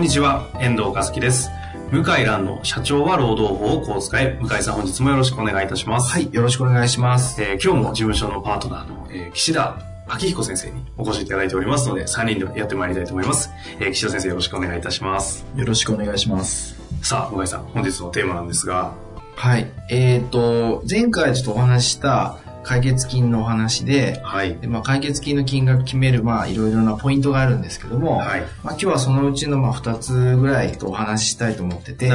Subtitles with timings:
[0.00, 1.50] んにちは、遠藤和樹です。
[1.92, 4.38] 向井蘭の社長は労働法をこう使え。
[4.40, 6.10] 向井さん本日もよろしくお願いいたします。
[6.10, 7.42] はい、よろしくお願いします。
[7.42, 9.76] えー今日も事務所のパートナーの、えー岸田
[10.08, 13.50] 明彦先生にお越しいただいておりますので、3人でやってまいりたいと思います。
[13.78, 15.44] えー岸田先生よろしくお願いいたします。
[15.54, 16.80] よろしくお願いします。
[17.02, 18.94] さあ、向井さん、本日のテーマなんですが、
[19.36, 19.70] はい。
[19.90, 24.56] えっ、と、前回ちょっとお話しした解決金のお話で、はい。
[24.56, 28.40] でまあ、解決金の金額決める、まあ、いろいろなポイントがあるんですけども、はい。
[28.40, 32.10] まあ、今日はそのうちの、まあ、二つぐらいとお話ししたいと思ってて、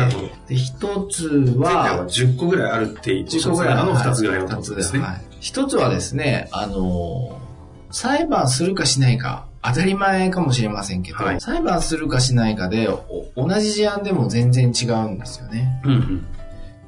[0.48, 5.00] で、一つ前回はは、10個ぐらいあるって言って10個ぐらいあの2つぐらいのはいことですね。
[5.00, 5.22] はい。
[5.40, 7.46] 一つはですね、あのー
[7.92, 15.82] 裁判するかしないか、当たり前かもしれませんけど、はい裁判するかしないかで、お同じ事案でも全然違うんですよね。
[15.86, 16.28] うんうん。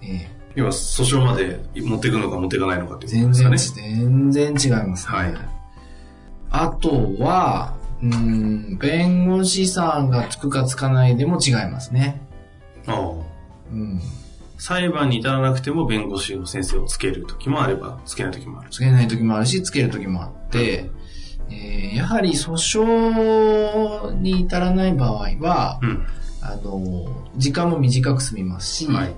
[0.01, 4.31] ええ要は訴訟まで持っていくのか持っていかないのかっていうこと全ですか然、ね。
[4.31, 5.17] 全然違いますね。
[5.17, 5.33] はい
[6.49, 12.21] あとは、うん、弁護士さんがつくかつかないでも違いますね。
[12.87, 13.11] ああ
[13.71, 14.01] うん。
[14.57, 18.69] 裁判に至らなくても弁護士の先生をつける時もあれば、つけない時もある。
[18.71, 20.89] つけない時もあるし、つける時もあって、
[21.49, 26.07] えーやはり訴訟に至らない場合は、うん。
[26.41, 29.13] あの、時間も短く済みますし、はい。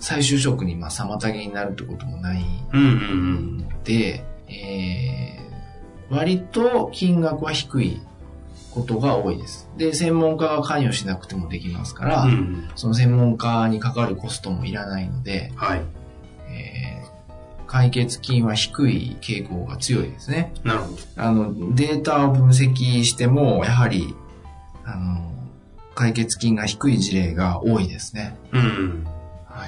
[0.00, 5.40] 再就職にまあ妨げになるってこともないので、えー
[6.10, 8.00] 割と金額は低い
[8.72, 9.68] ことが多いです。
[9.76, 12.30] で、専門家が関与しなくてもできますから、うん。
[12.30, 12.68] うんうん。
[12.74, 15.82] その専門家にかかるコストもいらないので、はい。
[16.48, 16.90] えー
[17.68, 20.52] 解決金は低い傾向が強いですね。
[20.64, 20.96] なるほど。
[21.16, 24.12] あの、データを分析しても、やはり、
[24.84, 25.32] あの、
[25.94, 28.36] 解決金が低い事例が多いですね。
[28.50, 29.06] うんうん。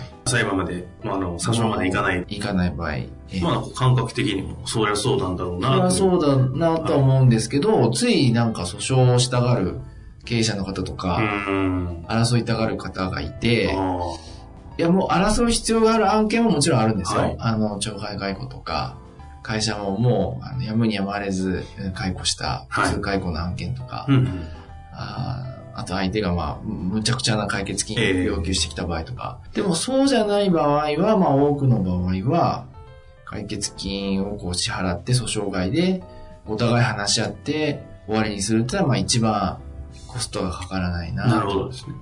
[0.03, 0.31] はい。
[0.31, 2.25] 裁判まで、まあ、あの、訴訟までいかない。
[2.29, 2.95] いかない場合。
[2.97, 6.37] えーまあ、感覚的にも、そりゃそうなんだろうなそれはとそうだ
[6.77, 9.81] なとは思うんですけど、ついなんか訴訟をしたがる
[10.25, 12.05] 経営者の方とうか、ん。
[12.09, 13.99] 争いたがる方がいて、あ
[14.79, 17.21] いやもう争う必要がある案件ももちろんあるんですよ。
[17.21, 18.97] はいあの、懲戒解雇とか、
[19.43, 24.07] 会社ももう、あのやむにやまれずえー解雇した、はい普通解雇の案件とか、あ。
[24.09, 24.49] うんうん。
[24.93, 29.39] あーあと相手がまあ、むちゃくちゃな解決金をええ要求してきた場合とか。
[29.55, 32.67] でもそうじゃない場合は、まあ多くの場合は、
[33.25, 36.03] 解決金をこう支払って訴訟外で、
[36.47, 39.59] お互い話し合って終わりにするってのはまあ一番
[40.09, 41.27] コストがかからないな。
[41.27, 41.95] なるほどですね。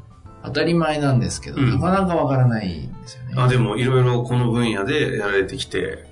[0.43, 3.35] 当たり前なんですけど、うんなかなかわからないんですよね。
[3.37, 6.07] あ、でも、いろいろこの分野でやられてきて、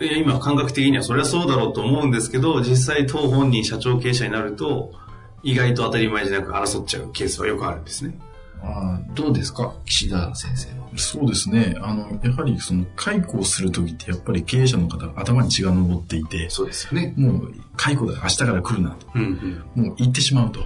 [0.00, 4.92] いや今感覚的にはそりゃそうだろうと思うんですけど、実際当本人社長経営者になると、
[5.46, 8.18] 意外と当たり前じゃなく争っちゃうケースはよくあるんですね。
[8.62, 9.74] あーどうですか？
[9.84, 10.88] 岸田先生は。
[10.96, 11.76] そうですね。
[11.80, 17.14] あの、やはりその解雇をするときってやっぱり経営者の方頭に血が上っていて、そうですよね。
[17.16, 19.06] もう解雇だ、明日から来るなと。
[19.14, 19.84] うんうん。
[19.84, 20.64] もう言ってしまうと。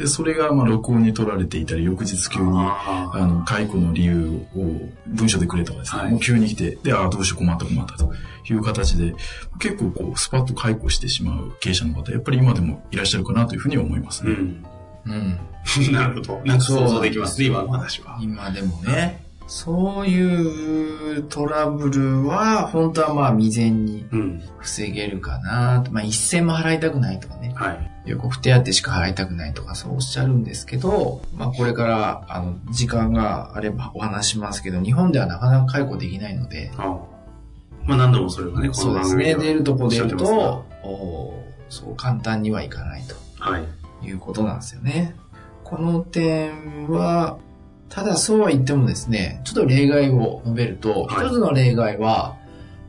[0.00, 8.10] で、それがまあ録音に取られていたり、翌日急に、ああの、解雇の理由を文書でくれとかですね、はいもう急に来て、で、ああ、どうしよう困った困ったと
[8.48, 9.14] いう形で、
[9.58, 14.32] 結構こう、スパッと解雇してしまう経営者の方、やっぱり今でもいらっしゃるかなというふうに思いますね。
[14.32, 14.64] うん。
[15.04, 15.38] うん。
[15.92, 16.42] なるほど。
[16.46, 18.18] なんか想像できますね、今の話は。
[18.22, 24.42] 今でもね、そういうトラブルは、本当はまあ未然にうん。
[24.58, 25.90] 防げるかなと。
[25.90, 27.52] まあ一銭も払いたくないとかね。
[27.56, 27.90] はい。
[28.06, 37.00] 予告手当しか払いたくないとかそうおっしゃるんですけど、まあこれから、あの、時間があればお話しますけど、日本ではなかなか解雇できないので、あ
[37.86, 39.34] まあ何度もそれはね、こそうですね。
[39.34, 43.16] 出るとこ出ると、おそう簡単にはいかないと。
[43.40, 43.66] はい。
[44.06, 45.16] いうことなんですよね。
[45.64, 47.38] この点は、
[47.90, 52.36] ただそうは言ってもですね、ちょっと例外を述べると、はい一つの例外は、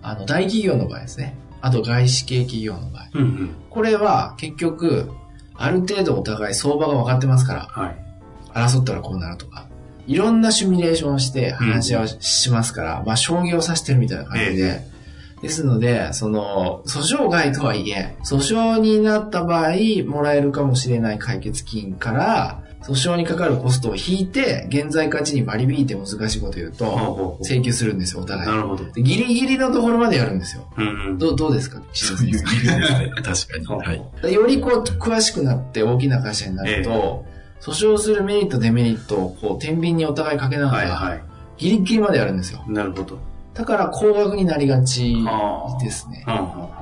[0.02, 1.36] あの、大企業の場合ですね。
[1.60, 3.10] あと外資系企業の場合。
[3.16, 3.56] うんうん。
[3.70, 5.12] これは結局、
[5.56, 7.96] ある程度お互い相場が分かってますから、はい。
[8.54, 9.68] 争ったらこうなるとか、
[10.08, 14.82] いろんなシミュレーションをして話し合しますから、まあ、将棋を指してるみたいな感じで、
[15.42, 19.74] ですので、その、訴訟外とはいえ、訴訟になった場合、
[20.06, 28.50] もらえるかもしれない解決金から、訴訟にかかるコストを引いて、現在価値に割り引いて難しいこと言うと、請求するんですよ、お互い。
[28.50, 28.86] なるほど。
[28.86, 30.68] でギリギリのところまでやるんですよ。
[30.78, 31.18] うんうん。
[31.20, 31.82] どうどうですか？
[31.94, 33.12] そういう意味ですね。
[33.24, 33.66] 確かに。
[33.66, 34.34] はい。
[34.34, 37.26] よりこう、詳しくなって大きな会社になると、
[37.62, 41.22] 訴訟するメリット、デメリットを、こう、天秤にお互いかけながら、はいは
[41.58, 42.64] ギリギリまでやるんですよ。
[42.68, 42.72] い。
[42.72, 43.20] なるほど。
[43.54, 46.26] だから、高額になりがちあーですね。
[46.28, 46.82] うん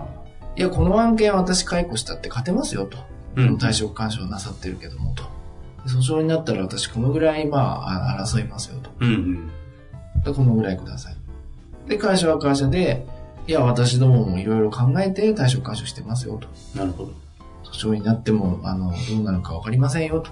[0.56, 2.98] いや、この案件私解雇したって勝てますよと。
[3.38, 3.56] うんうん。
[3.56, 5.24] 退職干渉なさってるけどもと。
[5.86, 8.90] で訴訟になったら私このぐらい、まあ、あ争いますよと。
[9.00, 9.52] うんうん。
[10.24, 11.16] でこのぐらいください。
[11.88, 13.06] で、会社は会社で、
[13.48, 16.48] いや、私どももいろいろ考えて退職干渉してますよと。
[16.78, 17.14] なるほど。
[17.64, 20.30] 訴訟になっても、あの、どうなるかわかりませんよと。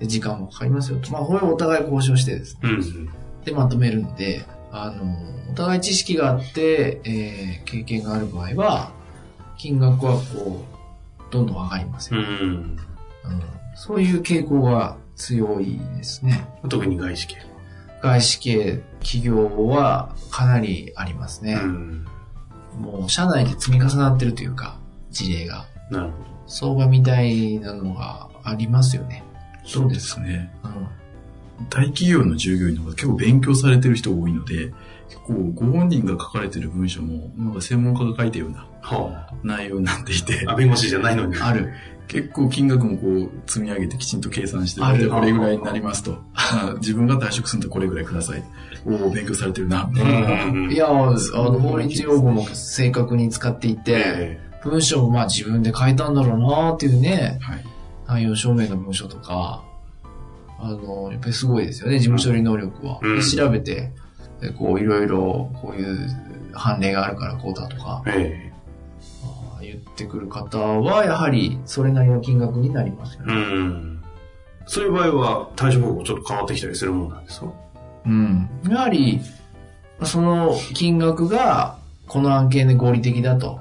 [0.00, 1.10] で、時間もかかりますよと。
[1.10, 2.60] まあ、これをお互い交渉してですね。
[2.64, 3.08] うんうん。
[3.44, 5.16] で、まとめるので、あの、
[5.50, 8.92] お互い知識があって、えー経験がある場合は、
[9.56, 10.64] 金額はこ
[11.28, 12.20] う、どんどん上がりますよ。
[12.20, 12.26] うん。
[12.26, 12.76] うん
[13.78, 16.48] そういう傾向が強いですね。
[16.68, 17.36] 特に外資系。
[18.02, 21.54] 外資系企業はかなりありますね。
[21.54, 22.06] うん。
[22.80, 24.80] もう社内で積み重なってるというか、
[25.10, 25.64] 事例が。
[25.92, 26.16] なるほ
[26.48, 29.22] 相場みたいなのがありますよね。
[29.72, 30.52] どうですかね。
[30.64, 30.88] うん
[31.70, 34.72] 大企業の従業員の方結構勉強されてる人多いので、
[35.08, 38.66] 結構ご本人が書かれてる文章も、なんか専門家が書いたような
[39.42, 41.36] 内容になっていてあ。、あ、弁護士じゃないのに。
[41.36, 41.72] ある。
[42.08, 46.12] 結構金額もこう積み上げてきちんと計算して、これぐらいになりますと。
[46.12, 48.42] まあ自分が退職するとこれぐらいください。
[48.86, 49.90] おお、勉強されてるな。
[49.94, 57.64] いなうんいや、あの、法律用語も正確に使っていて、え文章もまあ自分で書いたんだろうなっていうね、はい。
[58.06, 59.62] 内容証明の文書とか、
[60.58, 62.98] あの、やっぱりすごいですよね、事務処理能力は。
[63.02, 63.92] うんで調べて、
[64.40, 66.08] でこう、いろいろ、こういう
[66.54, 68.47] 判例があるからこうだとか、え
[70.04, 73.32] ってくる方は、やはり、それなりの金額になりますよえ。
[73.32, 73.68] うね。
[73.68, 74.02] ん。
[74.66, 77.46] そういう場合は対処方法ちょっと変わってきたりするもんなんですか？
[78.06, 78.48] うん。
[78.68, 79.20] やはり、
[80.04, 83.58] その金額が、この案件で合理的だと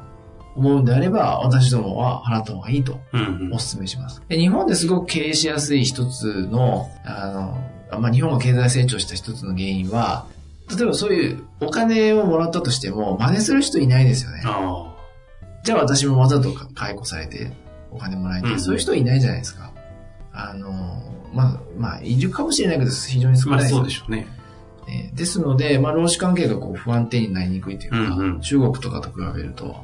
[0.56, 4.22] 思うんであれば、私どもは払った方がいいとうんうんお勧めします。
[4.30, 7.58] で日本ですごく経営しやすい一つの、あ
[7.92, 10.26] の、まあ、日本が経済成長した一つの原因は、
[10.76, 14.42] 例えばそういうお金をもらったとしても、真似する人いないですよね。
[14.46, 14.94] あ
[15.64, 17.52] じゃあ私もわざと解雇されて
[17.92, 19.72] お金もらえて、うんそういう人いないじゃないですか。
[20.34, 20.72] あの、
[21.34, 23.46] まあ、まあ、いるかもしれないけど、非常にあ。
[23.48, 24.28] まあ少ないですよそうでしょうね。
[24.88, 29.76] えーですので、まあ、労使関係がこう不安定になりにくいというか、うんうん中国とかと比べると。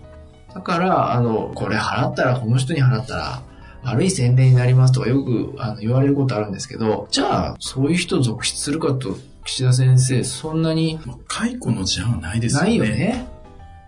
[0.54, 3.42] だから、あの、これ払ったら、この人に払ったら、
[3.84, 12.68] 悪い洗礼になりますとかよくあの言われることあるんですけど、じゃあ、そういう人続出するかと、岸田先生、そんなにまあ解雇の事案はないですよね。
[12.70, 13.28] ないよね。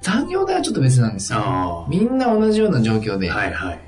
[0.06, 1.40] 残業代はちょっと別なんですよ。
[1.42, 3.36] あみんな同じような状況であ。
[3.36, 3.80] はいはい。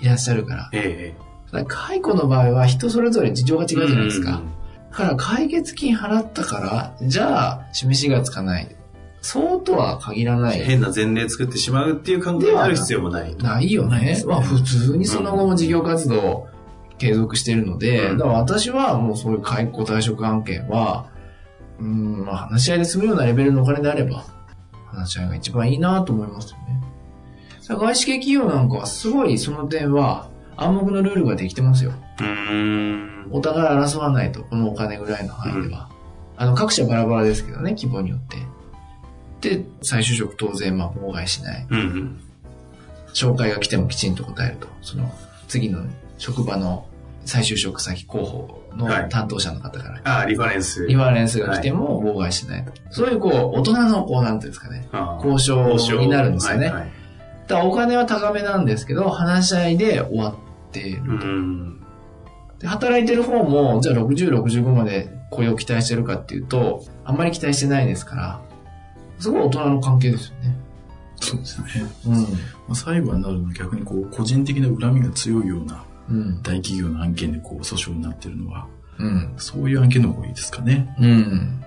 [0.00, 0.70] いらっしゃるから。
[0.74, 1.14] え
[1.50, 3.72] ただ解雇の場合は人それぞれ事情がえ。
[3.72, 4.36] 違うじゃないですか。
[4.36, 4.52] うん
[4.92, 6.58] だから解決金払ったか
[7.00, 8.76] ら、じゃあ示しがつかない。
[9.22, 10.60] そうとは限らない。
[10.60, 13.34] 変な前例作ってしまうっていう考えになる必要もない。
[13.36, 14.22] ないよね。
[14.26, 16.48] まあ普通にその後も事業活動を
[16.98, 21.06] 継続しているので、うんだから私はもうそういう解雇退職案件は、
[21.80, 24.26] うん、まあ話し合いで済むようなレベルのお金であれば、
[24.92, 26.80] 話し合いが一番いいなと思いますよね。
[27.68, 31.92] 外資系企業なんかはすごいその点は暗黙のルールができてますよ。
[33.30, 35.88] お互い争わないと、このお金ぐらいの範囲では。
[36.36, 38.18] あの、各社バラバラですけどね、規模によっ
[39.40, 39.56] て。
[39.56, 41.66] で、再就職当然、まあ、妨害しない。
[41.70, 42.20] うんうん。
[43.14, 44.68] 紹介が来てもきちんと答えると。
[44.82, 45.12] その、
[45.48, 45.84] 次の
[46.18, 46.86] 職場の
[47.24, 50.86] 再就職先候補のはい担当者の方から、ああ、リファレンス。
[50.86, 52.72] リファレンスが来ても妨害しないと。
[52.90, 54.88] そういう、こう、大人の、こう、なんていうんですかね、
[55.24, 56.66] 交渉になるんですよね。
[56.66, 57.02] はいはい
[57.52, 61.02] だからお金は高めなんですけど、話し合いで終わっている。
[61.02, 61.80] うん。
[62.58, 68.40] で働いてる方も、じゃあ60、65まで雇用期待してるかっていうと、あんまり期待してないですから、
[69.18, 70.56] すごい大人の関係ですよね。
[71.16, 71.66] そうですね。
[72.06, 72.14] うん。
[72.14, 72.28] ま
[72.70, 75.82] あ、裁判になるのは逆にこう、個人的な恨みが強いようなうん。
[76.42, 78.66] 大企業の案件でこう、訴訟になってるのは、
[78.98, 79.34] うん。
[79.36, 80.94] そういう案件の方がいいですかね。
[81.00, 81.64] うん。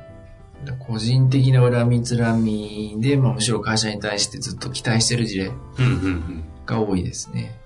[0.66, 5.52] で個人的な恨みつらみで、まあ、むしろ会社に対してずっと期待してる事例
[6.66, 7.60] が多いですね。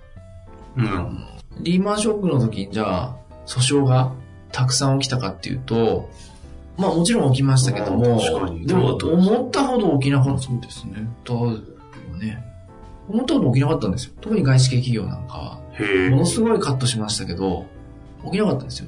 [0.75, 0.85] うん。
[0.85, 1.25] うん。
[1.61, 4.13] リーマンショックの時にじゃあ、訴訟が
[4.51, 6.09] たくさん起きたかっていうと、
[6.77, 8.21] まあもちろん起きましたけども
[8.65, 11.09] でも思ったほど起きなかっそうですね。
[11.25, 11.57] たよ
[12.19, 12.45] ね。
[13.09, 14.13] 思ったほど起きなかったんですよ。
[14.21, 15.61] 特に外資系企業なんかは。
[16.11, 17.65] ものすごいカットしましたけど、
[18.25, 18.87] 起きなかったんですよ。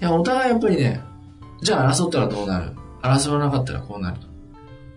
[0.00, 1.00] いや、お互いやっぱりね、
[1.62, 2.72] じゃあ争ったらどうなる？
[3.02, 4.26] 争わなかったらこうなると。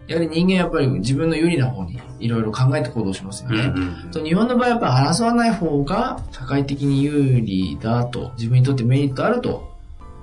[0.07, 3.55] やはり人間やっぱり自分の有利な方にいろいろ考えて行動しますようん。
[3.55, 4.07] うね。
[4.07, 9.73] んと日本の場合やっぱ争わない方が社会的に有利だと、自分にとってメリットあると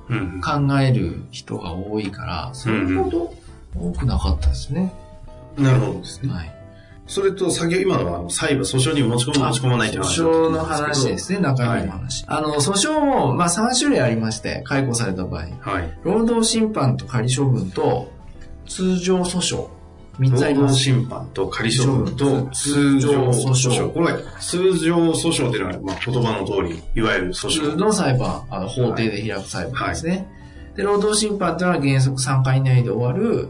[0.08, 0.40] うん。
[0.40, 3.34] 考える人が多いから、それほど
[3.76, 4.92] 多くなかったですね。
[5.58, 6.32] なるほどですね。
[6.32, 6.54] はい。
[7.12, 12.24] それと、先今のは裁判、訴訟に持ち込む、持ち込まないって話訴訟の話ですね、中身の話。
[12.26, 15.42] あの、訴訟も、まあ3種類ありまして、解雇された場合。
[15.60, 15.98] はい。
[16.04, 18.10] 労働審判と仮処分と、
[18.66, 19.66] 通常訴訟。
[20.20, 20.78] 3つあり労働ます。
[20.78, 23.92] 審判と仮処分と通常訴訟。
[23.92, 27.76] これ、通常訴訟っていうのは、まあ、言葉の通り、いわゆる訴普通訟。
[27.76, 30.26] の裁判、あの、法廷で開く裁判ですね。
[30.76, 33.48] で、労働審判っていうのは原則3回以内で終わる、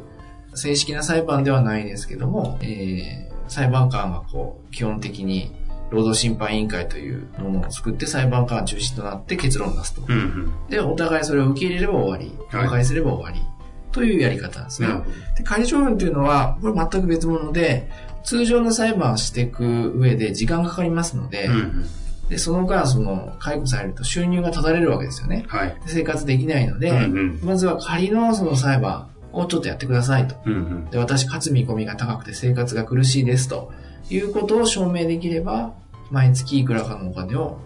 [0.55, 5.53] 正式な裁判ではないですけども、えー、裁判官がこう、基本的に、
[5.91, 10.03] 労働審判委員会というものを作って裁判官が中心となって結論を出すと。
[10.09, 10.53] うんうん。
[10.71, 13.47] で、お互いそれを受け入れれば終わり、はい和解すれば終わり、
[13.93, 14.89] というやり方ですね。
[15.37, 17.91] で、仮処分というのは、これ全く別物で、
[18.25, 21.87] 通常の裁判をしていく上で時間がかかりますので、うんうん。
[22.31, 25.45] で、その間、その、解雇されると収入が断たれるわけですよね。
[25.49, 25.69] はい。
[25.69, 27.41] で生活できないので、うんうん。
[27.43, 30.37] まずは仮のその裁判をちょっとやってくださいと。
[30.45, 30.91] うんうん。
[30.91, 33.73] で、私、勝つ見込みが高くて生活が苦しいですと
[34.11, 35.75] いうことを証明できれば、
[36.11, 37.59] 毎月いくらかのお金を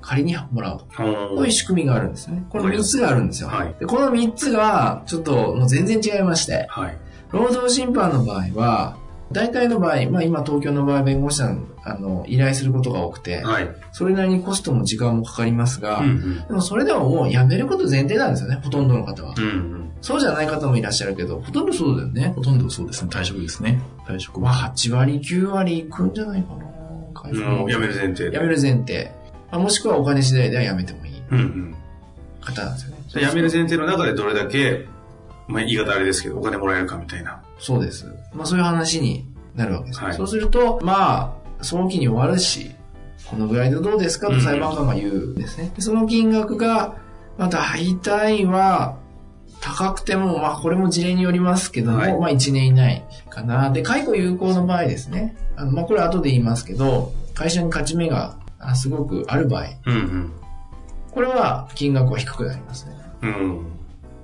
[0.00, 0.84] 仮にもらうと。
[0.84, 2.44] こういう仕組みがあるんですね。
[2.48, 3.48] この3つがあるんですよ。
[3.48, 6.98] はいでこの3つが、ちょっともう全然違いまして、はい。
[7.32, 8.96] 労働審判の場合は、
[9.32, 13.68] 大体の場合、まあ今東京の場合弁護士さん、あの、依頼することが多くて、はい。
[13.90, 16.46] それなりにコストも時間もかかりますが、うんうん。
[16.46, 19.34] でもそれでももう辞めること前提なんですよね、ほとんどの方は。
[19.36, 19.75] うんうん。
[20.00, 22.32] そうじゃない方もいらっしゃるけど、ほとんどそうだよね。
[22.36, 23.10] ほとんどそうですね。
[23.10, 23.80] 退職ですね。
[24.06, 24.72] 退職まあは。
[24.74, 26.66] 8割、9割いくんじゃないかな。
[27.14, 28.32] 会社もう辞める前提で。
[28.32, 29.12] 辞める前提。
[29.50, 31.74] まあ、もしくはお金次第では辞めてもいいうんうん。
[32.40, 33.28] 方なんですよね。
[33.28, 34.86] 辞める前提の中でどれだけ、
[35.48, 37.42] まあ言い方あれですけど、お金もらえるかみたいな。
[37.58, 38.06] そうです。
[38.34, 40.00] まあそういう話になるわけです。
[40.00, 42.70] はいそうすると、まあ、早期に終わるし、
[43.28, 45.72] このぐらいでどうですかと裁判官が言うんですね。
[45.74, 46.96] でその金額が、
[47.38, 48.98] まあ大体は、
[49.60, 53.70] 高くても、まあこれも事例によりますけども、はいまあ1年以内かな。
[53.70, 55.36] で、解雇有効の場合ですね。
[55.56, 60.32] あの、まあこれ後で言いますけど、会社に勝ち目があすごくある場合、うん
[61.12, 62.92] これは金額は低くなりますね。
[63.22, 63.34] うん。
[63.34, 63.66] うん。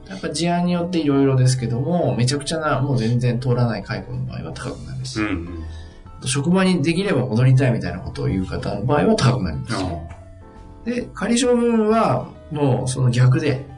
[0.09, 5.27] やっぱ事案によっていろいろですけども、めちゃくちゃな、もう全然通らない解雇の場合は高くなるし、うん
[6.21, 6.29] うん。
[6.29, 9.77] 職場にできれば戻りたいみたいなことを言う方の場合は高くなります。
[9.77, 10.12] あ
[10.85, 13.72] で、仮処分はもうその逆で。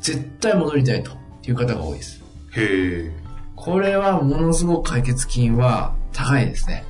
[0.00, 1.12] 絶対戻りたいと
[1.46, 2.22] いう方が多いです。
[2.52, 3.12] へえ。
[3.56, 6.84] これはものすごく解決金は高いですね。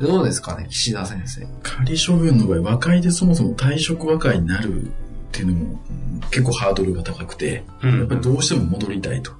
[0.00, 1.46] どうですかね、岸田先生。
[1.62, 4.88] 仮処分の場合、和解でそもそも退職和解になるっ
[5.30, 9.32] ていうのもうん結構ハードルが高くて、うんやっぱりどうしても戻りたいと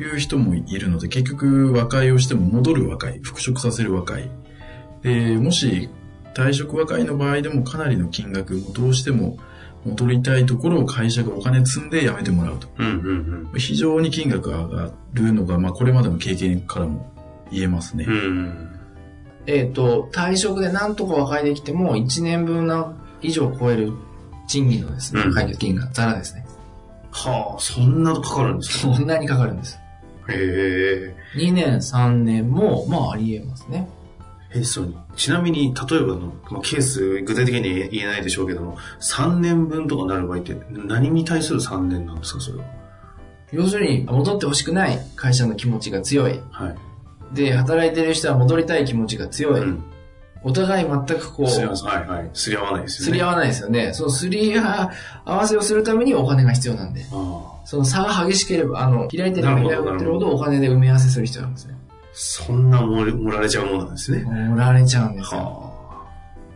[0.00, 4.28] いう人もいるので、結局和解をしても戻る和解、復職させる和解。
[5.02, 5.88] で、もし
[6.34, 9.38] 退職和解の場合でもかなりの金額もどうしても
[9.84, 12.68] 戻りたいところを会社がお金積んで辞めてもらうと。
[12.78, 12.90] うんう
[13.56, 17.10] ん非常に金額が上がるのが、まあこれまでの経験からも
[17.50, 18.04] 言えますね。
[18.06, 18.14] うん。
[18.14, 18.68] うん。
[19.46, 23.92] えっ、と、退職でなんとか和解できても、1年分の以上超える
[24.46, 26.46] 賃金のですね、うん解決金がザラですね。
[27.10, 28.94] はあ、そんなかかるんですか？
[28.94, 29.78] そんなにかかるんです。
[30.28, 31.16] へえ。
[31.36, 33.88] 2年、3年も、まああり得ますね。
[34.52, 42.64] え、そう、ちなみに、例えばの、まあ、ケース、具体的には言えないでしょうけども、3年分とかなる場合って、何に対する3年なんですか、それは？
[43.52, 46.40] 要するに、戻ってほしくない会社の気持ちが強い。
[46.50, 46.76] はい。
[47.34, 49.60] で、働いてる人は戻りたい気持ちが強い。
[49.60, 49.84] うん。
[50.42, 52.30] お互い全くこう、すり合わせ、はいはい。
[52.32, 53.12] すり合わないですよね。
[53.12, 53.92] すり合わないですよね。
[53.92, 54.90] そのすり合
[55.26, 57.04] わせをするためにお金が必要なんで。
[57.12, 57.66] ああ。
[57.66, 61.74] その差が激しければ、あの、開いてれば開いてるほどお金で埋め合わせする必要なんですね。
[62.22, 64.24] そんな盛られちゃうものなんですね。
[64.24, 65.40] 盛られちゃうんですよ。
[65.40, 66.06] は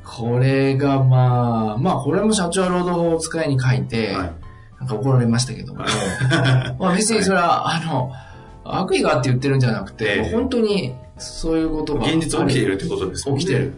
[0.04, 4.18] これがまあ、まあこれも社長は労働法を使いに書いて、あ。
[4.18, 4.32] はい。
[4.80, 5.80] なんか怒られましたけども、
[6.78, 8.12] まあ別にそれは、あの、
[8.62, 13.72] 悪意があって言ってるんじゃなくて、ええ本当にそういうことが現実起きているってことですね起きてる。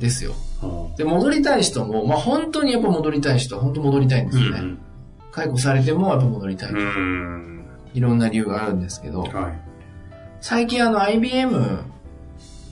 [0.00, 0.32] ですよ。
[0.62, 4.60] はで、戻りたい人も、まあ本当にやっぱ戻りたい人は本当戻りたいんですよね。
[4.60, 4.78] ん
[5.30, 6.70] 解雇されてもやっぱ戻りたい。
[6.70, 6.78] うん。
[6.78, 7.64] うん。
[7.92, 9.67] いろんな理由があるんですけど、はい。
[10.40, 11.84] 最近あの IBM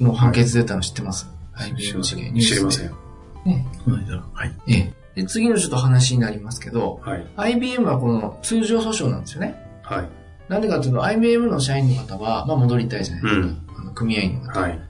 [0.01, 2.35] の判決出たの知ってます、?IBM 事件。
[2.39, 2.91] 知りません。
[3.45, 3.67] ね。
[3.85, 4.53] この間はい。
[4.69, 5.23] ええ。
[5.23, 7.27] で、次のちょっと話になりますけど、はい。
[7.37, 9.57] IBM はこの通常訴訟なんですよね。
[9.83, 10.09] はい。
[10.49, 13.41] なんでかというと、IBM の社員の方は、まあ戻りたいじゃないですか。
[13.41, 14.61] うんあの組合員の方。
[14.61, 14.81] はい。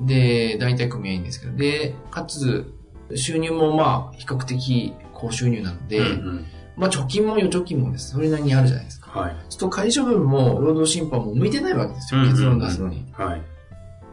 [0.00, 2.72] で、大体組合員ですけど、で、かつ、
[3.14, 8.10] 収入もまあ比較的高収入なので、うんまあ貯金も預貯金もです。
[8.10, 8.97] それなりにあるじゃないですか。
[9.08, 9.36] はい。
[9.48, 12.20] ちょっと仮処分も労働審判も向いてないわけですよ。
[12.22, 13.06] 結論出すのに。
[13.12, 13.42] はい。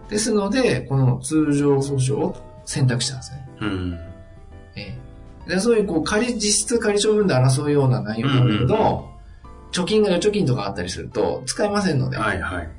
[0.10, 2.36] ですので、この通常訴訟を
[2.66, 3.50] 選択したんですね。
[3.62, 4.00] うん。
[4.75, 4.98] え
[5.48, 5.50] え。
[5.50, 9.10] で、そういうこう仮、実質仮処分で争うような内容なんだけど、
[9.72, 12.70] 貯金が預貯金とかあったりすると使えませんので、はいはい。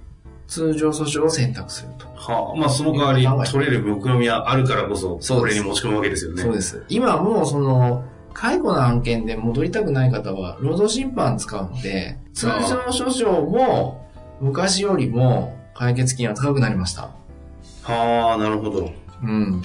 [0.49, 2.07] 通常訴訟を選択すると。
[2.07, 6.43] はあ、まあその代わり取れる目論みはあるからこそ、それに持ち込むわけですよね。
[6.43, 6.85] そうです。
[6.89, 8.05] 今もうその、
[8.37, 14.07] 解雇の案件で戻りたくない方は、労働審判使うので、通常訴訟も
[14.43, 17.09] 昔よりも解決金は高くなりました。
[17.83, 18.93] はあ、なるほど。
[19.23, 19.63] うん。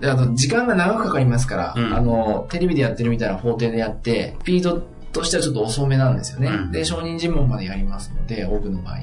[0.00, 4.82] で、あと、時間が長くかかりますから、うんあの、テレビでやってるみたいな法廷でやって、スピード
[5.12, 6.48] としてはちょっと遅めなんですよね。
[6.48, 8.96] うんで、証人尋問までやりますので、多くの場合。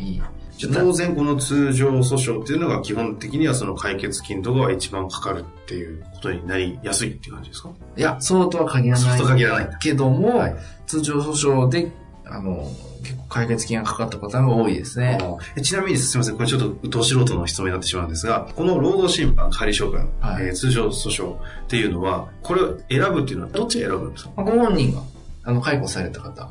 [0.57, 7.69] じゃあ当然この通常訴訟っていうのが基本的にはその解決金とかは一番かかるっていうことになりやすいっていう感じですか？
[7.98, 9.10] いや、そうとは限らない。
[9.10, 10.55] そうとは限らないけども、はい。
[10.86, 11.91] 通常訴訟で、
[12.25, 12.69] あの、
[13.03, 15.17] 結構解決金がかかったパターンが多いですね。
[15.62, 20.45] ちなみにすみません、これちょっとど素人の質問になってしまうんですが、この労働審判、仮処分、はい。
[20.45, 24.31] えー通常訴訟っていうのは、これを選ぶっていうのはどっちが選ぶんですか？
[24.38, 25.01] まあご本人が、
[25.43, 26.50] あの、解雇された方、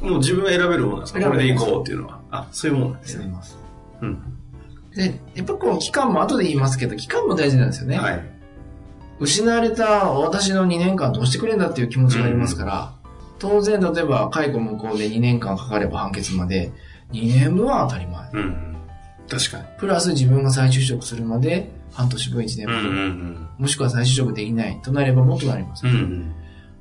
[0.00, 1.20] もう自分が選べるものなんですか？
[1.26, 2.20] これで行こうっていうのは。
[2.30, 3.32] あ、そういうものなんですね。
[4.02, 4.22] うん。
[4.94, 7.98] で、やっぱこう、期間も後で言いますけど、期間も大事なんですよね。
[7.98, 8.24] はい。
[9.20, 12.92] 失われた私の2年間どうしてくれんだっていう気持ちがありますから、
[13.40, 16.72] 当然、例えば、解雇無効で2年間かかれば判決まで、
[17.12, 18.30] 2年分は当たり前。
[18.32, 18.76] うん。
[19.28, 19.64] 確かに。
[19.78, 25.86] プラス自分が再就職するまで、半年分1年うんう分、んもしくは再就職できないとなればもっとなります。
[25.86, 25.92] うん。
[25.92, 26.32] うんうん。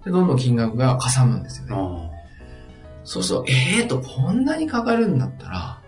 [0.05, 2.06] で、どんどん金額がかさむんですよね。
[3.07, 5.81] あそうすると、ええーと、こんなにかかるんだったら、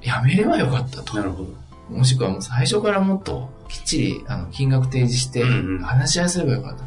[0.00, 1.22] やめればよかったあ、とな。
[1.22, 1.50] るほど。
[1.90, 6.84] もしくはもう最初からもっときっちりあの金額提示してうんうん話し合いすればよかった。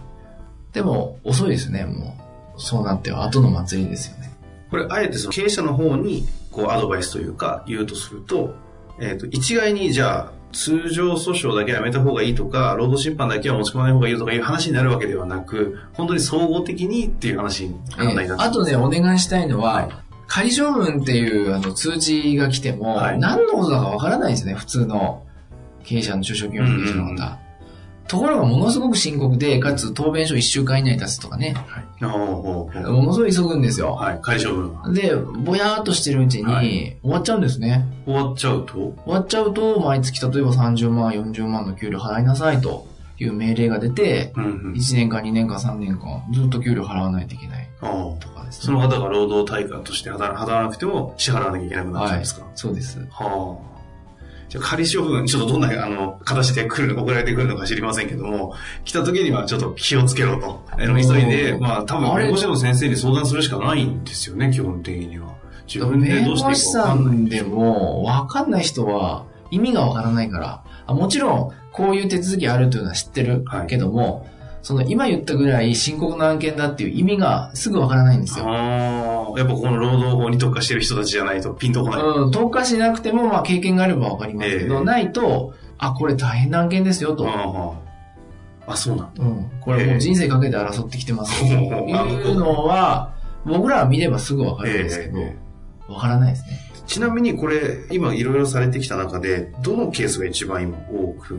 [0.74, 2.18] でも遅いですね、も
[2.58, 2.62] う。
[2.62, 4.32] そうなっては後の祭りですよね。
[4.70, 8.56] これ、あえてその経営者の方に、こう、アドバイスというか、言うとすると、
[9.00, 19.90] えっ、と、一概に、じゃあ、通常訴訟だけはやめた方がいいとか、労働審判だけは持ち込まない方がいいとかいう話になるわけではなく、本当に総合的にっていう話になってーあとね、お願いしたいのは、はい。
[20.28, 23.20] 仮処分っていうあの通知が来ても、はい。
[23.20, 25.24] 何のことだかわからないんですね、普通の
[25.84, 27.45] 経営者の中小企業の経営者のうんうん方。
[28.08, 31.56] ところがものすごく深刻で、かつ答弁書1週間以内に出すとかね、
[32.02, 33.94] おうおうおうものすごい急ぐんですよ。
[33.94, 34.92] はい、解消分は。
[34.92, 37.86] で、ぼやーっとしてるうちに、はい終わっちゃうんですね。
[38.06, 44.74] 終わっちゃうと、終わっちゃうと、毎月例えば30万、40万の給料払いなさいという命令が出て、うんうん。
[44.74, 53.00] 1年間、2年間、3年間、ずっと給料払わないといけないああとかですその方が労働対価として働働かなくても支払わなきゃいけなくなっちゃうんですか、そうです。
[53.12, 53.75] はあ。
[54.50, 58.54] じゃあ仮処分、ちょっとどんな、あの、形で来るのか、送られてくるのか知りませんけども、
[58.84, 60.64] 来た時にはちょっと気をつけろと。
[60.72, 65.36] あの、急いで、うんまあ、多分、弁護士の先生に相談するしかないんですよね、基本的には。
[65.68, 67.16] 自分で弁どうしていいかわかんない。
[67.16, 74.28] んでも、わかんない人は意味がわからないから、あもちろん、こういう手続きあるというのは知ってるはいけども、
[74.66, 78.46] その今言ったぐらい深刻な案件だっていう意味がすぐわからないんですよ。
[78.50, 82.02] ああ、やっぱこの労働法に特化してる人たちじゃないとピンとこない。
[82.02, 87.76] うん、投下しなくても、まあ経験があればわかりますけど、ええないと、あ、これ大変な案件ですよと。
[88.66, 89.24] あそうなんだ。
[89.24, 93.14] うん、これもう人生かけて争ってきてますと いうのは、
[93.46, 95.36] 僕らは見ればすぐわかるんですけど、え
[95.88, 96.60] わからないですね。
[96.88, 101.38] ちなみにこれ、今いろいろされてきた中で、どのケースが一番今多く、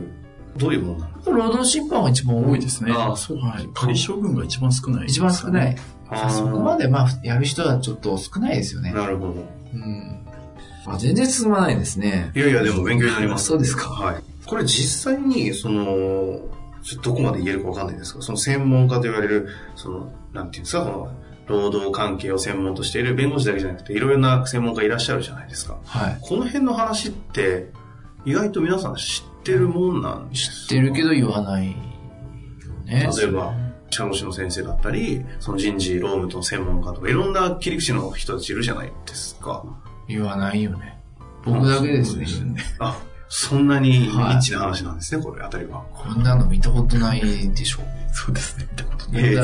[0.57, 1.31] どういうものなの？
[1.33, 2.91] 労働審判は一番多いですね。
[2.91, 5.75] ああ、そうはい仮処分が一番少ない、一番少ない。。
[6.09, 8.91] あそこまでまあ、やる人はちょっと少ないですよね。
[8.93, 9.45] なるほど。
[9.73, 10.25] うん。
[10.85, 12.31] あ全然進まないですね。
[12.33, 13.45] いやいや、でも勉強になります。
[13.47, 13.89] そうですか。
[13.89, 14.23] はい。
[14.45, 16.39] これ実際に、その、
[17.03, 21.11] どこまで言えるかわかんないですが、その専門家と言われる、その、なんていうんですか、この、
[21.47, 25.77] 労働関係を専門としている弁護士だけじゃなくて、いろいろな専門家いらっしゃるじゃないですか。
[25.85, 26.17] はい。
[26.21, 27.71] この辺の話って、
[28.23, 31.77] 意外と皆さん知ってるもんなんです知ってるけど言わないよ
[32.85, 33.09] ね。
[33.17, 33.53] 例えば、
[33.89, 39.63] 社労士の先生だったり、その人事、労務との専門家とか、いろんな切り口の人たちいるじゃないですか。
[40.07, 40.97] 言わないよね。
[41.45, 42.25] 僕だけですね。
[42.79, 45.83] あ、そんなにニッチな話なんですね、これ、あたりは。
[45.93, 47.79] こんなの見たことないでしょ。
[48.11, 48.96] そうですね、見たこと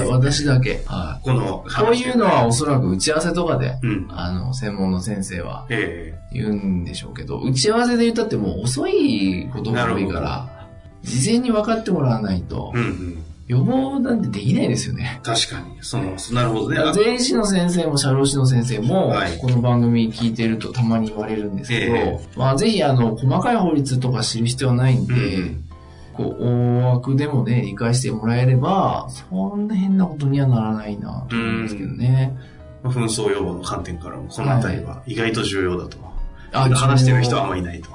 [0.10, 0.82] 私だけ。
[0.86, 1.24] はい。
[1.24, 4.08] この話こういうのはおそらく打ち合わせとかで、うん。
[4.10, 10.68] あの、専門の先生はえ言うんでしょうけど、打ち合わせで言ったってもう遅いことが多いから、
[11.04, 13.24] 事前に分かってもらわないとえ、うんうん。
[13.48, 15.20] 予防なんてできないですよね。
[15.22, 15.78] 確かに。
[15.82, 16.78] その、なるほどね。
[16.80, 25.66] あ税理士の先生も社労士の先生もはい、この番組聞いてるとたまに言われるんですけど、えまあぜひあの、細かい法律とか知る必要はないんで、うん
[26.14, 32.38] こう、大枠でもね、理解してもらえれば、そんな変なことにはならないなと思すけどね。
[32.84, 35.98] まあ紛争予防の観点からも、このあたりは意外と重要だと。
[36.54, 37.90] あ話してる人はあんまりいないと。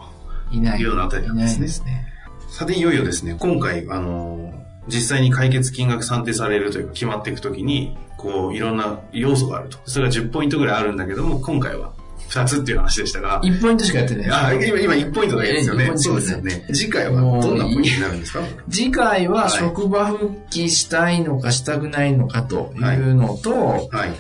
[0.50, 0.80] いない。
[0.80, 2.06] いうようなあたりなんですねですね。
[2.50, 4.52] さて、いよいよですね、今回、あの、
[4.88, 9.78] 実際に解決金額算定されるというか決まっていくときに、こう、いろんな要素があると。
[9.84, 11.92] それが10ポイントぐらいあるんだけども、今回は
[12.28, 14.30] 2つっていう話でしたが、1ポイントしかやってない。
[14.30, 16.64] あ、今、今1ポイントだけですよねそうですすよね。
[16.72, 18.40] 次回はどんなポイントになるんですか？
[18.70, 24.10] 次回ははい職場復帰したいのかしたくないのかというのと、はい。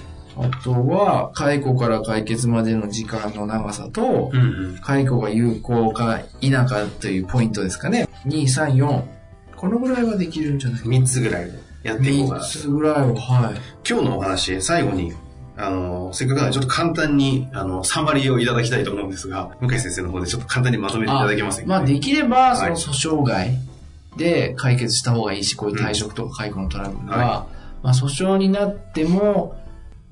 [0.40, 4.42] あとは解雇から解決までの時間の長さと、うんう
[4.74, 4.78] ん。
[4.80, 8.08] 解雇が有効か否かというポイントですかね。
[8.24, 9.02] 2、3、4。
[9.56, 11.50] このぐらいはできるんじゃないか3つぐらい
[11.82, 12.58] やっていこうかな3と。
[12.60, 13.54] つぐらいは、はい。
[13.88, 15.12] 今日のお話、最後に、
[15.60, 23.50] あの、せっかくなのでちょっと簡単に、あの、サマリーをいただきたいと思うんですが、向井先生の方でちょっと簡単にまとめていただけませんか、まあ、できれば、そはいの訴訟外
[24.16, 27.46] で解決した方がいいし、こういう退職とか解雇のトラブルは、は
[27.82, 29.56] まあ、訴訟になっても、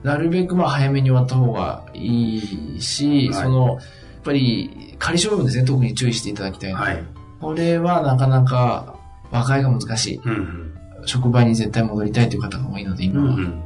[0.03, 2.39] なるべくまあ早めに終わった方がい
[2.77, 3.79] いし、はいその、やっ
[4.25, 6.87] ぱり仮処分ですね、特に注意していただきたいのは。
[6.87, 7.05] はい。
[7.41, 8.97] これはなかなか
[9.31, 10.21] 和解が難しい。
[10.25, 10.73] うんうん。
[11.07, 13.35] 職場に絶対戻りたいという方が多いので、今は。
[13.37, 13.66] うんそ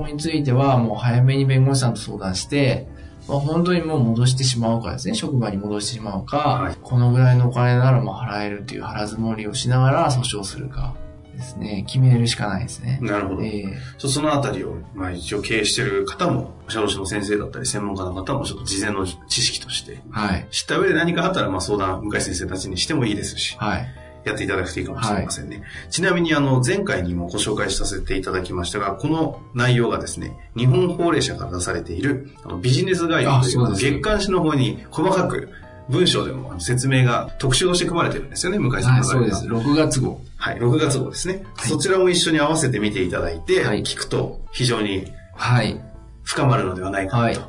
[0.00, 2.88] こについてはもう早めに弁護士さんと相談して、
[3.28, 10.94] まあ、本当にもう戻してしまうかですね、職場に戻してしまうか、はいこのぐらいのお金ならもう払えるという腹積もりをしながら訴訟するか
[11.34, 12.98] ですね、決めるしかないですね。
[13.00, 13.42] なるほど。
[13.42, 13.64] ええ
[13.98, 20.46] そそのあたりを、まあ一応経営してる方も、社労士の先生だったり専門家の方もちょっと事前の知識として、はい。
[20.50, 23.88] 知った上で何かあったら、まあ相談、向井先生たちにしてもいいですし、はい。
[24.24, 25.62] やっていただくといいかもしれませんね。
[25.90, 35.50] ちなみに、あの、前回にもご紹介させていただきましたが、この内容がですね、日本法令社から出されているあのビジネスガイドという月刊誌の方に細かく
[35.88, 39.46] 文章でも説明が特集として組まれてるんですよね、向井さんはい、そうです。
[39.46, 40.20] 6月号。
[40.36, 41.42] はい、6月号ですね。
[41.56, 45.80] はいそちらも一緒に合わせて見ていただいて、はい聞くと非常にはい。
[46.22, 47.42] 深まるのではないかはないと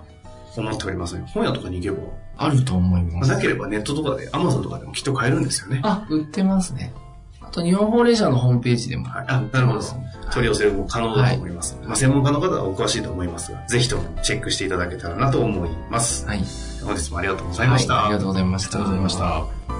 [0.57, 2.07] 思っております、本屋とかに行けば、
[2.43, 3.32] あると思います。
[3.32, 5.82] なければネットとかで、アマゾンとかでもきっと買えるんですよね。
[5.84, 6.93] あ、売ってますね。
[7.41, 9.08] あと、日本法令社のホームページでも。
[9.10, 9.82] はい、あ、なるほど。
[10.32, 16.25] 取り寄せるも可能だと思いますので、まあ、専門家の方はお詳しいと思いますが、ぜひともチェックしていただけたらなと思います。
[16.25, 16.43] はい。
[16.84, 17.95] 本日もありがとうございました。
[17.95, 18.77] はいありがとうございました。
[18.77, 19.71] ありがとうございました。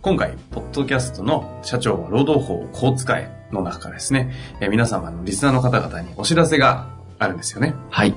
[0.00, 7.74] 今回、ポッドキャストの社長は労働法をこう使えの中からですね、えー皆様のリスナーの方々にお知らせがあるんですよね。
[7.90, 8.14] はい。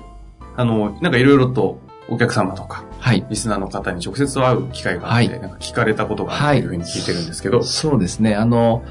[0.55, 3.25] あの、なんかいろいろとお客様とか、はい。
[3.29, 8.35] リスナーの方に直接会う機会があって、はいなんか聞かれたことがあるというふうに聞いてるんですけど、そうですね。
[8.35, 8.83] あの、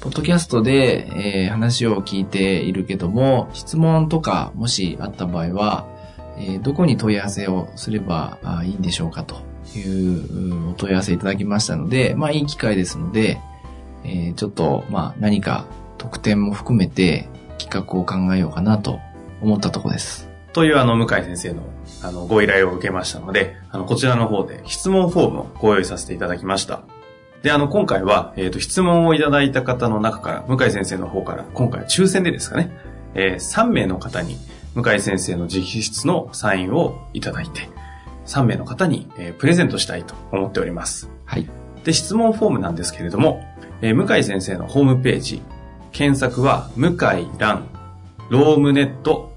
[0.00, 5.86] ポッドキャストで、えー話を聞いているけども、質問とかもしあった場合は、
[6.36, 9.36] えーどこに問い合わせをすればあいいんでしょうかと
[9.76, 13.40] いううんお問い合わせいただきましたので、まあいい機会ですので、
[14.08, 15.66] えーちょっと、まあ何か
[15.98, 19.00] 特典も含めて企画を考えようかなと
[19.40, 20.28] 思ったところです。
[20.52, 21.62] というあの、向井先生の
[22.02, 26.82] あの、ご依頼を受けましたので、あの、こちらの方で質問フォームをご用意させていただきました。
[27.42, 32.70] で、あの、今回は、えっ、と、質問をいただいた方の中から、向井先生の方から、今回は抽選でですかね、
[33.14, 34.36] えー3名の方に、
[34.74, 37.68] 向井先生の直筆のサインをいただいて、
[38.26, 41.10] 3名の方に、えープレゼントしたいと思っております。
[41.24, 41.48] はい。
[41.88, 43.42] で、質問フォームなんですけれども、
[43.80, 45.40] えー向井先生のホームページ、
[45.90, 47.66] 検索は、向井蘭、
[48.28, 49.32] ロームネット、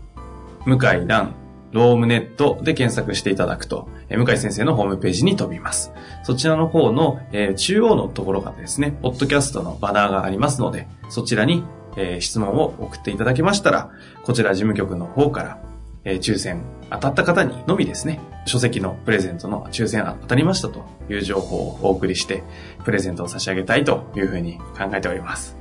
[0.66, 1.34] 向井蘭、
[1.72, 5.94] ロームネットで検索していただくと、えー向井先生のホームページに飛びます。
[6.24, 11.64] そちらの方の、えー中央のところがですね、ポッドキャストのバナーがありますので、そちらに、
[11.96, 13.92] えー質問を送っていただけましたら、
[14.26, 15.58] こちら事務局の方から、
[16.04, 22.44] えー抽選当たった方にのみですね、書籍のプレゼントの抽選当たりましたという情報をお送りして、
[22.84, 25.56] プレゼントを差し上げたいというふうに考えております。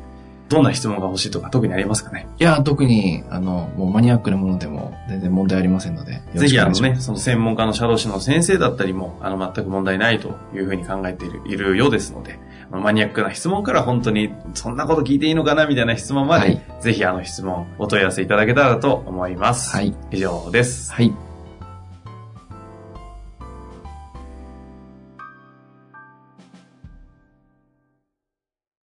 [0.49, 2.27] どんな質問が欲しいとか特にありますかね？
[2.41, 6.21] いや、特に、あの、もうマニアックなものでも全然問題ありませんので。
[6.35, 19.77] ぜひあのね、その専門家の社労士の先生だったりも、あの、全く問題ないというふうに考えているいるようですので、マニアックな質問から本当に、そんなこと聞いていいのかなみたいな質問まで、はいぜひあの質問、お問い合わせいただけたらと思います。
[19.77, 19.95] はい。
[20.11, 20.93] 以上です。
[20.93, 21.30] はい。